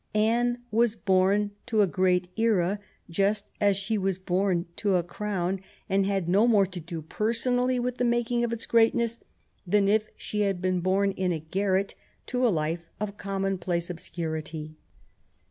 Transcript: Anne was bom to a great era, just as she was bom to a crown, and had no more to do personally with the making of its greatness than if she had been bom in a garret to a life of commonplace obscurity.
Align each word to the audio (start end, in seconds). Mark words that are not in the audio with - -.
Anne 0.15 0.57
was 0.71 0.95
bom 0.95 1.51
to 1.67 1.83
a 1.83 1.85
great 1.85 2.27
era, 2.35 2.79
just 3.07 3.51
as 3.61 3.77
she 3.77 3.99
was 3.99 4.17
bom 4.17 4.65
to 4.75 4.95
a 4.95 5.03
crown, 5.03 5.61
and 5.87 6.07
had 6.07 6.27
no 6.27 6.47
more 6.47 6.65
to 6.65 6.79
do 6.79 7.03
personally 7.03 7.77
with 7.79 7.99
the 7.99 8.03
making 8.03 8.43
of 8.43 8.51
its 8.51 8.65
greatness 8.65 9.19
than 9.67 9.87
if 9.87 10.09
she 10.17 10.41
had 10.41 10.59
been 10.59 10.79
bom 10.81 11.11
in 11.17 11.31
a 11.31 11.37
garret 11.37 11.93
to 12.25 12.43
a 12.43 12.49
life 12.49 12.89
of 12.99 13.15
commonplace 13.17 13.91
obscurity. 13.91 14.73